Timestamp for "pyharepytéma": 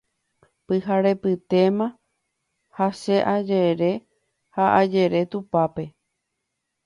0.65-1.87